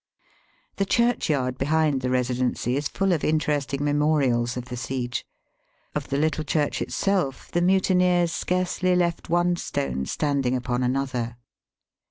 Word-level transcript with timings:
The 0.77 0.85
chm'chyard 0.87 1.59
behind 1.59 2.01
the 2.01 2.09
Residency 2.09 2.75
is 2.75 2.87
full 2.87 3.13
of 3.13 3.23
interesting 3.23 3.83
memorials 3.85 4.57
of 4.57 4.65
the 4.65 4.75
siege. 4.75 5.27
Of 5.93 6.07
the 6.07 6.17
little 6.17 6.43
church 6.43 6.81
itself 6.81 7.51
the 7.51 7.61
mutineers 7.61 8.31
scarcely 8.31 8.95
left 8.95 9.29
one 9.29 9.57
stone 9.57 10.07
standing 10.07 10.55
upon 10.55 10.81
another. 10.81 11.37